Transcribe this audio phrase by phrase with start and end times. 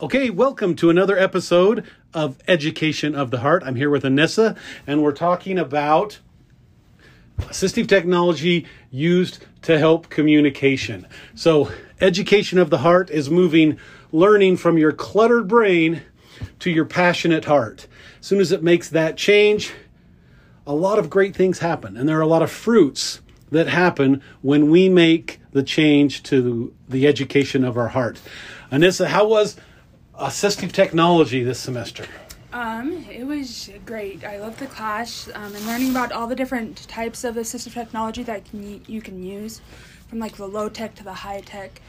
[0.00, 3.64] Okay, welcome to another episode of Education of the Heart.
[3.66, 6.20] I'm here with Anissa, and we're talking about
[7.38, 11.04] assistive technology used to help communication.
[11.34, 13.76] So, Education of the Heart is moving
[14.12, 16.02] learning from your cluttered brain
[16.60, 17.88] to your passionate heart.
[18.20, 19.72] As soon as it makes that change,
[20.64, 23.20] a lot of great things happen, and there are a lot of fruits
[23.50, 28.20] that happen when we make the change to the education of our heart.
[28.70, 29.56] Anissa, how was
[30.18, 32.04] assistive technology this semester?
[32.52, 34.24] Um, it was great.
[34.24, 38.22] I loved the class um, and learning about all the different types of assistive technology
[38.22, 39.60] that can, you can use,
[40.08, 41.80] from like the low tech to the high tech,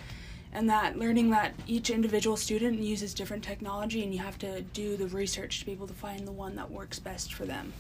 [0.52, 4.98] and that learning that each individual student uses different technology and you have to do
[4.98, 7.72] the research to be able to find the one that works best for them.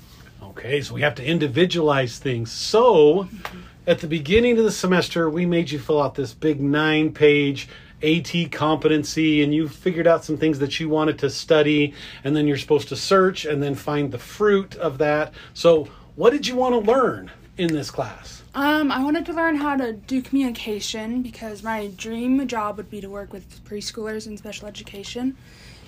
[0.42, 2.50] Okay, so we have to individualize things.
[2.50, 3.59] So, mm-hmm.
[3.88, 7.68] at the beginning of the semester, we made you fill out this big nine page
[8.02, 12.48] AT competency and you figured out some things that you wanted to study and then
[12.48, 15.33] you're supposed to search and then find the fruit of that.
[15.53, 18.44] So, what did you want to learn in this class?
[18.56, 23.02] Um, I wanted to learn how to do communication because my dream job would be
[23.02, 25.38] to work with preschoolers in special education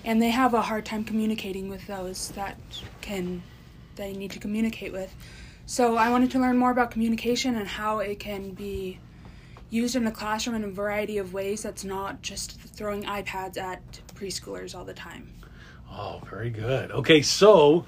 [0.05, 2.57] and they have a hard time communicating with those that
[3.01, 3.43] can
[3.95, 5.13] they need to communicate with.
[5.65, 8.99] So, I wanted to learn more about communication and how it can be
[9.71, 13.81] used in the classroom in a variety of ways that's not just throwing iPads at
[14.13, 15.33] preschoolers all the time.
[15.89, 16.91] Oh, very good.
[16.91, 17.85] Okay, so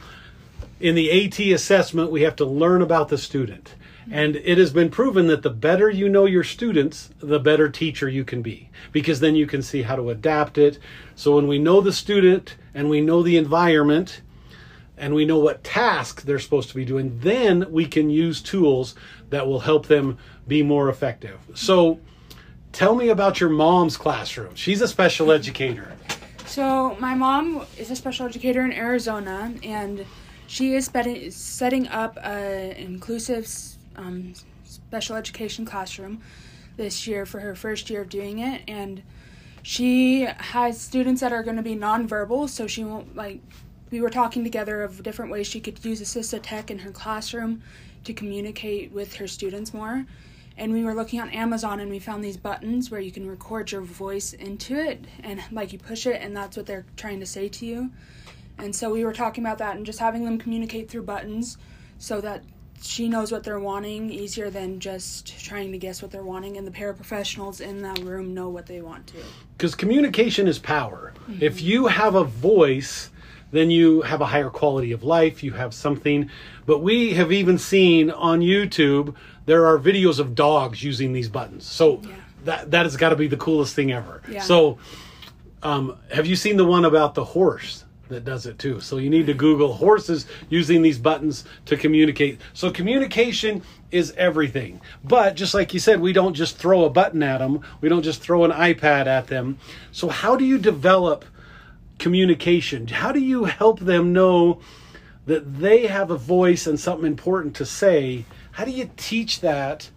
[0.79, 3.75] in the AT assessment, we have to learn about the student.
[4.03, 4.13] Mm-hmm.
[4.13, 8.09] And it has been proven that the better you know your students, the better teacher
[8.09, 10.79] you can be, because then you can see how to adapt it.
[11.15, 14.21] So when we know the student and we know the environment,
[14.97, 18.95] and we know what task they're supposed to be doing, then we can use tools
[19.29, 21.39] that will help them be more effective.
[21.55, 21.99] So,
[22.71, 24.55] tell me about your mom's classroom.
[24.55, 25.93] She's a special educator.
[26.45, 30.05] So, my mom is a special educator in Arizona, and
[30.47, 30.91] she is
[31.35, 33.49] setting up an inclusive
[33.95, 34.33] um,
[34.63, 36.21] special education classroom
[36.77, 38.61] this year for her first year of doing it.
[38.67, 39.01] And
[39.63, 43.41] she has students that are going to be nonverbal, so she won't like
[43.93, 47.61] we were talking together of different ways she could use assistive tech in her classroom
[48.03, 50.03] to communicate with her students more.
[50.57, 53.71] And we were looking on Amazon and we found these buttons where you can record
[53.71, 57.27] your voice into it and like you push it and that's what they're trying to
[57.27, 57.91] say to you.
[58.57, 61.59] And so we were talking about that and just having them communicate through buttons
[61.99, 62.43] so that
[62.81, 66.65] she knows what they're wanting easier than just trying to guess what they're wanting and
[66.65, 69.17] the paraprofessionals in that room know what they want to
[69.57, 71.41] because communication is power mm-hmm.
[71.41, 73.09] if you have a voice
[73.53, 75.43] then you have a higher quality of life.
[75.43, 76.29] You have something.
[76.65, 79.15] But we have even seen on YouTube
[79.45, 81.65] there are videos of dogs using these buttons.
[81.65, 82.15] So yeah.
[82.45, 84.21] that that has got to be the coolest thing ever.
[84.29, 84.41] Yeah.
[84.41, 84.77] So
[85.61, 88.79] um, have you seen the one about the horse that does it too?
[88.79, 92.39] So you need to Google horses using these buttons to communicate.
[92.53, 94.81] So communication is everything.
[95.03, 97.61] But just like you said, we don't just throw a button at them.
[97.81, 99.57] We don't just throw an iPad at them.
[99.91, 101.25] So how do you develop
[101.99, 102.87] communication?
[102.87, 104.59] How do you help them know
[105.25, 108.25] that they have a voice and something important to say?
[108.51, 109.89] How do you teach that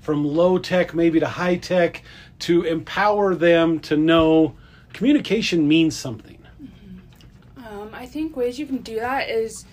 [0.00, 2.02] from low tech maybe to high tech
[2.40, 4.54] to empower them to know
[4.92, 6.38] communication means something?
[6.62, 7.64] Mm-hmm.
[7.64, 9.64] Um, I think ways you can do that is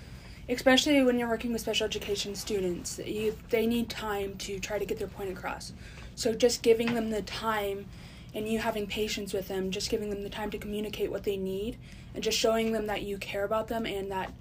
[0.50, 4.86] especially when you're working with special education students you, they need time to try to
[4.86, 5.74] get their point across
[6.16, 7.86] so just giving them the time
[8.34, 11.38] and you having patience with them, just giving them the time to communicate what they
[11.38, 11.78] need
[12.14, 14.34] and just showing them that you care about them and that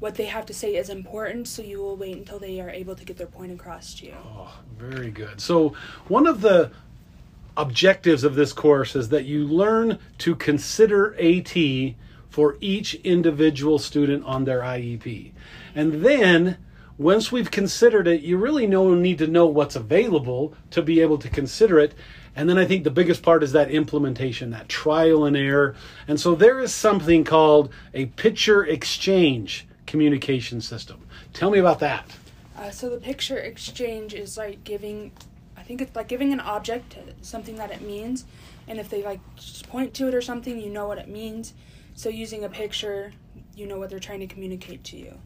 [0.00, 2.94] what they have to say is important, so you will wait until they are able
[2.94, 4.14] to get their point across to you.
[4.36, 5.40] Oh, very good.
[5.40, 5.74] So,
[6.06, 6.70] one of the
[7.56, 11.56] objectives of this course is that you learn to consider AT
[12.30, 15.32] for each individual student on their IEP.
[15.74, 16.58] And then
[16.96, 21.18] once we've considered it, you really know need to know what's available to be able
[21.18, 21.94] to consider it.
[22.38, 25.74] And then I think the biggest part is that implementation, that trial and error.
[26.06, 31.04] And so there is something called a picture exchange communication system.
[31.32, 32.08] Tell me about that.
[32.56, 35.10] Uh, so the picture exchange is like giving,
[35.56, 38.24] I think it's like giving an object something that it means,
[38.68, 39.18] and if they like
[39.68, 41.54] point to it or something, you know what it means.
[41.96, 43.12] So using a picture,
[43.56, 45.18] you know what they're trying to communicate to you.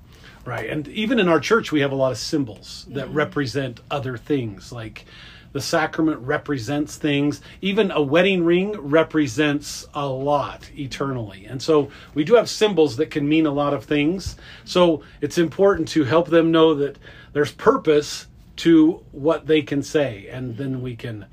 [0.47, 3.17] Right, and even in our church, we have a lot of symbols that mm-hmm.
[3.17, 5.05] represent other things, like
[5.53, 7.41] the sacrament represents things.
[7.61, 11.47] Even a wedding ring represents a lot eternally.
[11.47, 14.37] And so we do have symbols that can mean a lot of things.
[14.65, 16.99] So it's important to help them know that
[17.33, 18.27] there's purpose
[18.57, 20.29] to what they can say.
[20.31, 21.27] And then we can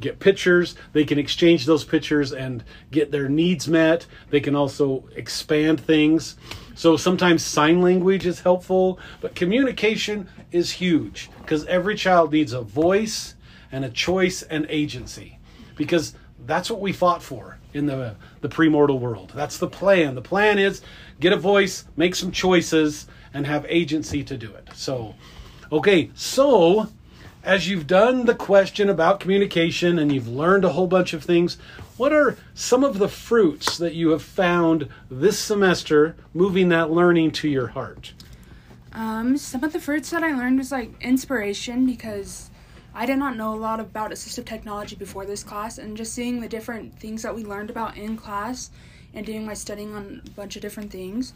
[0.00, 0.76] get pictures.
[0.92, 4.06] They can exchange those pictures and get their needs met.
[4.30, 6.36] They can also expand things.
[6.74, 12.60] So sometimes sign language is helpful, but communication is huge because every child needs a
[12.60, 13.34] voice
[13.70, 15.38] and a choice and agency
[15.76, 16.14] because
[16.46, 19.32] that's what we fought for in the the premortal world.
[19.34, 20.14] That's the plan.
[20.14, 20.82] The plan is
[21.20, 24.68] get a voice, make some choices and have agency to do it.
[24.74, 25.14] So
[25.70, 26.88] okay, so
[27.44, 31.56] as you've done the question about communication and you've learned a whole bunch of things,
[31.96, 37.30] what are some of the fruits that you have found this semester moving that learning
[37.32, 38.12] to your heart?
[38.92, 42.50] Um, some of the fruits that I learned was like inspiration because
[42.98, 46.40] I did not know a lot about assistive technology before this class, and just seeing
[46.40, 48.70] the different things that we learned about in class
[49.14, 51.32] and doing my studying on a bunch of different things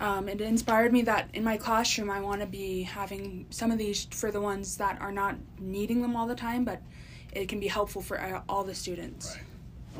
[0.00, 3.78] um, it inspired me that in my classroom I want to be having some of
[3.78, 6.80] these for the ones that are not needing them all the time, but
[7.32, 9.36] it can be helpful for uh, all the students.
[9.36, 9.44] Right.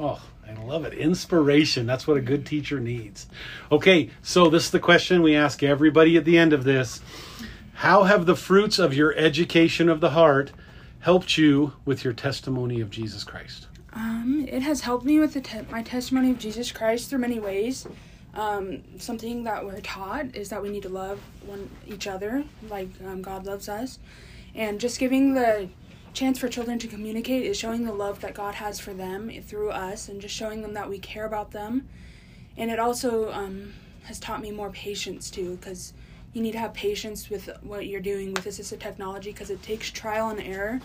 [0.00, 0.94] Oh, I love it.
[0.94, 1.84] Inspiration.
[1.84, 3.26] That's what a good teacher needs.
[3.72, 7.00] Okay, so this is the question we ask everybody at the end of this.
[7.74, 10.52] How have the fruits of your education of the heart
[11.00, 13.68] helped you with your testimony of Jesus Christ?
[13.92, 17.86] Um, it has helped me with te- my testimony of Jesus Christ through many ways.
[18.34, 22.88] Um, something that we're taught is that we need to love one each other like
[23.04, 23.98] um, God loves us,
[24.54, 25.68] and just giving the
[26.12, 29.70] chance for children to communicate is showing the love that God has for them through
[29.70, 31.88] us, and just showing them that we care about them.
[32.56, 33.72] And it also um,
[34.04, 35.92] has taught me more patience too, because
[36.32, 39.90] you need to have patience with what you're doing with assistive technology, because it takes
[39.90, 40.80] trial and error,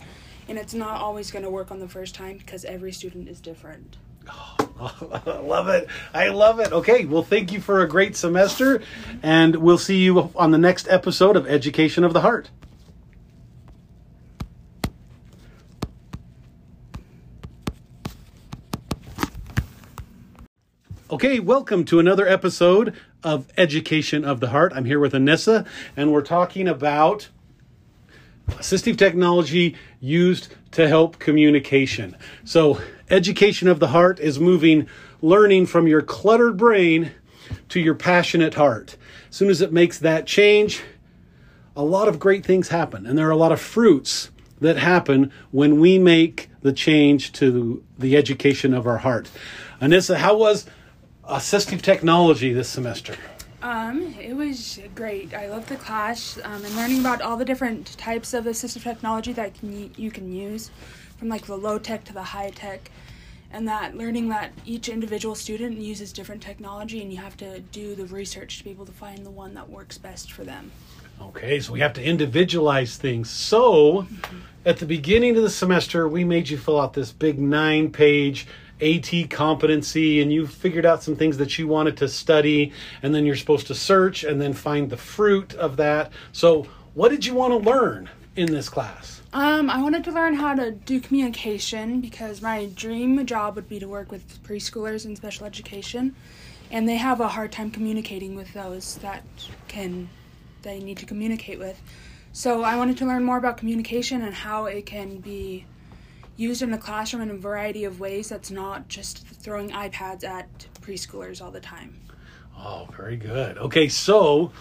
[0.48, 3.40] and it's not always going to work on the first time because every student is
[3.40, 3.98] different.
[4.30, 5.88] Oh, I love it.
[6.14, 6.72] I love it.
[6.72, 8.82] Okay, well, thank you for a great semester,
[9.22, 12.50] and we'll see you on the next episode of Education of the Heart.
[21.14, 24.74] Okay, welcome to another episode of Education of the Heart.
[24.76, 27.30] I'm here with Anissa, and we're talking about
[28.48, 32.18] assistive technology used to help communication.
[32.46, 32.82] So,
[33.12, 34.88] education of the heart is moving
[35.22, 37.12] learning from your cluttered brain
[37.70, 38.98] to your passionate heart.
[39.30, 40.82] As soon as it makes that change,
[41.76, 43.06] a lot of great things happen.
[43.06, 44.32] And there are a lot of fruits
[44.62, 49.30] that happen when we make the change to the education of our heart.
[49.80, 50.66] Anissa, how was
[51.30, 53.16] assistive technology this semester?
[53.62, 55.34] Um, it was great.
[55.34, 59.32] I loved the class um, and learning about all the different types of assistive technology
[59.34, 60.70] that can, you can use,
[61.18, 62.92] from like the low tech to the high tech,
[63.52, 67.96] and that learning that each individual student uses different technology and you have to do
[67.96, 70.70] the research to be able to find the one that works best for them.
[71.22, 73.30] Okay, so we have to individualize things.
[73.30, 74.40] So, mm-hmm.
[74.66, 78.46] at the beginning of the semester, we made you fill out this big nine page
[78.84, 83.26] AT competency and you figured out some things that you wanted to study and then
[83.26, 86.12] you're supposed to search and then find the fruit of that.
[86.32, 89.22] So, what did you want to learn in this class?
[89.34, 93.80] Um, I wanted to learn how to do communication because my dream job would be
[93.80, 96.16] to work with preschoolers in special education
[96.70, 99.24] and they have a hard time communicating with those that
[99.68, 100.10] can
[100.62, 101.82] they need to communicate with.
[102.32, 105.66] So, I wanted to learn more about communication and how it can be
[106.36, 110.48] used in the classroom in a variety of ways that's not just throwing iPads at
[110.82, 112.00] preschoolers all the time.
[112.58, 113.58] Oh, very good.
[113.58, 114.52] Okay, so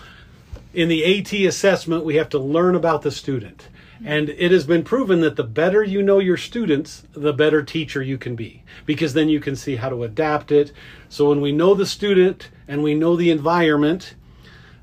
[0.74, 3.68] in the AT assessment, we have to learn about the student.
[3.96, 4.08] Mm-hmm.
[4.08, 8.02] And it has been proven that the better you know your students, the better teacher
[8.02, 10.72] you can be, because then you can see how to adapt it.
[11.08, 14.14] So when we know the student and we know the environment,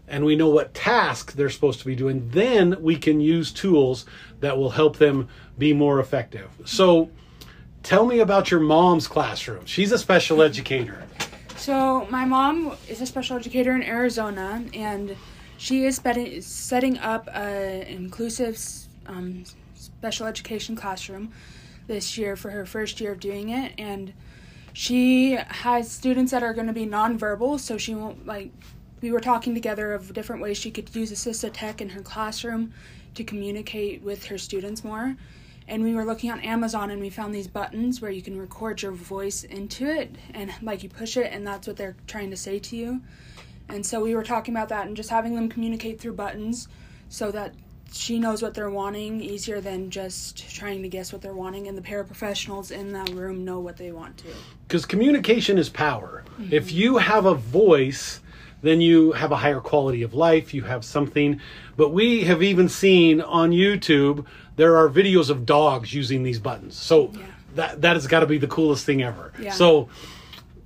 [0.10, 4.06] and we know what task they're supposed to be doing, then we can use tools
[4.40, 6.50] that will help them be more effective.
[6.66, 7.10] So,
[7.84, 9.66] tell me about your mom's classroom.
[9.66, 11.04] She's a special educator.
[11.56, 15.16] So, my mom is a special educator in Arizona, and
[15.58, 16.02] she is
[16.42, 18.58] setting up an inclusive
[19.06, 19.44] um,
[19.76, 21.32] special education classroom
[21.88, 23.74] this year for her first year of doing it.
[23.78, 24.14] And
[24.74, 28.52] she has students that are going to be nonverbal, so she won't like
[29.02, 32.74] we were talking together of different ways she could use assistive tech in her classroom
[33.16, 35.16] to communicate with her students more.
[35.68, 38.82] And we were looking on Amazon and we found these buttons where you can record
[38.82, 42.38] your voice into it and like you push it and that's what they're trying to
[42.38, 43.02] say to you.
[43.70, 46.68] And so we were talking about that and just having them communicate through buttons
[47.08, 47.54] so that
[47.92, 51.78] she knows what they're wanting easier than just trying to guess what they're wanting and
[51.78, 54.28] the paraprofessionals in that room know what they want to
[54.68, 56.54] because communication is power mm-hmm.
[56.54, 58.22] if you have a voice
[58.62, 61.40] then you have a higher quality of life, you have something.
[61.78, 64.26] But we have even seen on YouTube,
[64.56, 66.76] there are videos of dogs using these buttons.
[66.76, 67.26] So yeah.
[67.56, 69.34] that that has got to be the coolest thing ever.
[69.40, 69.52] Yeah.
[69.52, 69.90] So,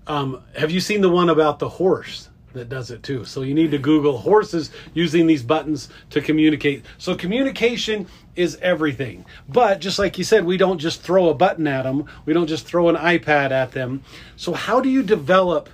[0.08, 3.26] um, have you seen the one about the horse that does it too?
[3.26, 6.86] So you need to Google horses using these buttons to communicate.
[6.98, 9.26] So communication is everything.
[9.48, 12.06] But just like you said, we don't just throw a button at them.
[12.26, 14.04] We don't just throw an iPad at them.
[14.36, 15.70] So how do you develop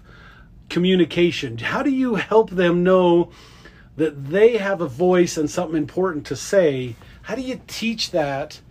[0.70, 1.58] communication?
[1.58, 3.32] How do you help them know
[3.98, 6.96] that they have a voice and something important to say?
[7.24, 8.62] How do you teach that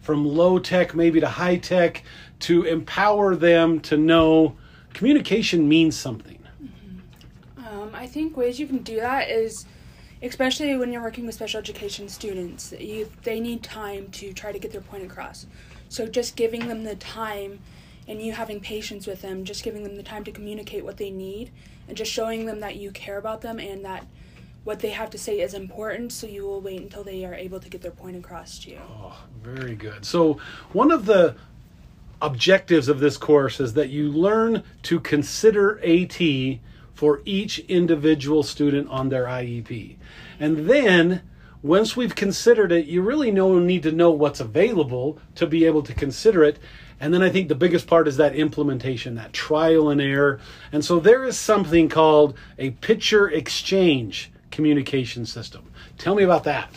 [0.00, 2.02] from low tech maybe to high tech
[2.40, 4.56] to empower them to know
[4.94, 6.38] communication means something?
[7.58, 9.66] Um, I think ways you can do that is,
[10.22, 14.58] especially when you're working with special education students, you, they need time to try to
[14.58, 15.46] get their point across.
[15.90, 17.60] So just giving them the time
[18.08, 21.10] and you having patience with them, just giving them the time to communicate what they
[21.10, 21.52] need
[21.86, 24.06] and just showing them that you care about them and that
[24.64, 27.60] what they have to say is important, so you will wait until they are able
[27.60, 28.78] to get their point across to you.
[28.82, 30.04] Oh, very good.
[30.04, 30.38] So,
[30.72, 31.36] one of the
[32.20, 36.18] objectives of this course is that you learn to consider AT
[36.92, 39.96] for each individual student on their IEP.
[40.40, 41.22] And then,
[41.62, 45.82] once we've considered it, you really know, need to know what's available to be able
[45.82, 46.58] to consider it.
[47.00, 50.40] And then I think the biggest part is that implementation, that trial and error.
[50.72, 55.70] And so there is something called a picture exchange communication system.
[55.96, 56.70] Tell me about that.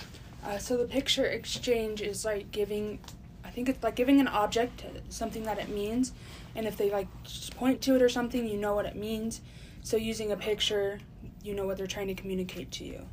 [0.46, 3.00] Uh, so the picture exchange is like giving,
[3.44, 6.14] I think it's like giving an object something that it means,
[6.56, 9.42] and if they like just point to it or something, you know what it means.
[9.84, 11.00] So using a picture,
[11.44, 13.06] you know what they're trying to communicate to you.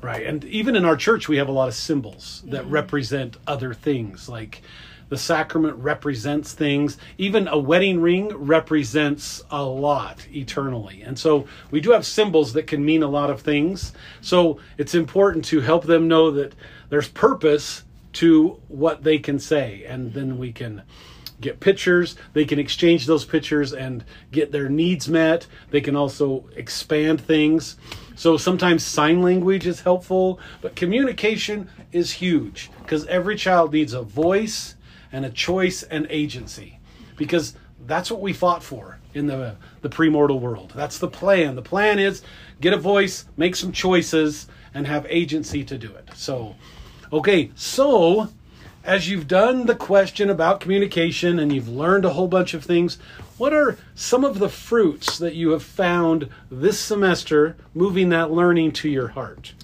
[0.00, 2.72] Right, and even in our church, we have a lot of symbols that mm-hmm.
[2.72, 4.62] represent other things, like
[5.08, 6.96] the sacrament represents things.
[7.18, 11.02] Even a wedding ring represents a lot eternally.
[11.02, 13.92] And so we do have symbols that can mean a lot of things.
[14.20, 16.54] So it's important to help them know that
[16.88, 17.84] there's purpose
[18.14, 19.84] to what they can say.
[19.86, 20.82] And then we can
[21.40, 22.16] get pictures.
[22.32, 25.46] They can exchange those pictures and get their needs met.
[25.70, 27.76] They can also expand things.
[28.16, 34.02] So sometimes sign language is helpful, but communication is huge because every child needs a
[34.02, 34.76] voice
[35.14, 36.80] and a choice and agency
[37.16, 37.54] because
[37.86, 40.72] that's what we fought for in the the premortal world.
[40.74, 41.54] That's the plan.
[41.54, 42.22] The plan is
[42.60, 46.10] get a voice, make some choices and have agency to do it.
[46.14, 46.56] So
[47.12, 48.28] okay, so
[48.82, 52.98] as you've done the question about communication and you've learned a whole bunch of things,
[53.38, 58.72] what are some of the fruits that you have found this semester moving that learning
[58.72, 59.54] to your heart?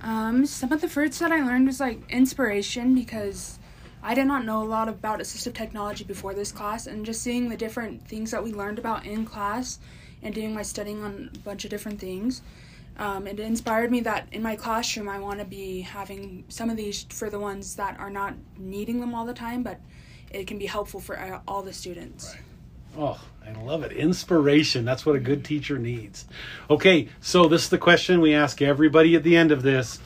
[0.00, 3.60] Um, some of the fruits that I learned was like inspiration because
[4.02, 7.48] I did not know a lot about assistive technology before this class, and just seeing
[7.48, 9.78] the different things that we learned about in class
[10.22, 12.42] and doing my studying on a bunch of different things,
[12.98, 16.76] um, it inspired me that in my classroom I want to be having some of
[16.76, 19.80] these for the ones that are not needing them all the time, but
[20.30, 22.34] it can be helpful for uh, all the students.
[22.34, 22.42] Right.
[22.98, 23.92] Oh, I love it.
[23.92, 24.84] Inspiration.
[24.84, 26.26] That's what a good teacher needs.
[26.68, 29.98] Okay, so this is the question we ask everybody at the end of this.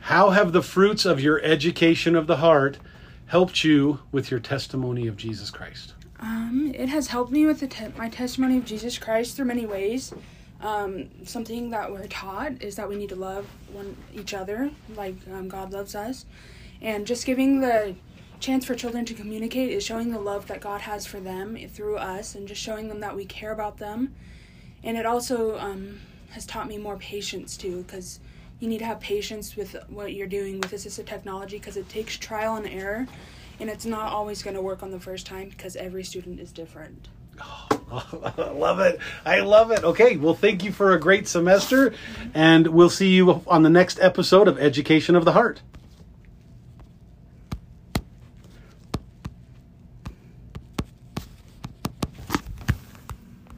[0.00, 2.78] How have the fruits of your education of the heart
[3.30, 5.94] helped you with your testimony of Jesus Christ?
[6.18, 10.12] Um, it has helped me with te- my testimony of Jesus Christ through many ways.
[10.60, 15.14] Um, something that we're taught is that we need to love one each other like
[15.32, 16.26] um, God loves us,
[16.82, 17.94] and just giving the
[18.40, 21.98] chance for children to communicate is showing the love that God has for them through
[21.98, 24.12] us, and just showing them that we care about them.
[24.82, 28.18] And it also um, has taught me more patience too, because
[28.60, 32.16] you need to have patience with what you're doing with assistive technology because it takes
[32.16, 33.06] trial and error
[33.58, 36.52] and it's not always going to work on the first time because every student is
[36.52, 37.08] different.
[37.42, 38.98] Oh, love it.
[39.24, 39.84] I love it.
[39.84, 41.94] Okay, well, thank you for a great semester,
[42.34, 45.62] and we'll see you on the next episode of Education of the Heart.